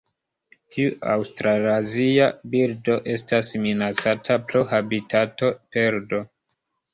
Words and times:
Tiu 0.75 0.93
aŭstralazia 1.15 2.29
birdo 2.53 2.95
estas 3.17 3.51
minacata 3.67 4.39
pro 4.49 4.63
habitatoperdo. 4.73 6.25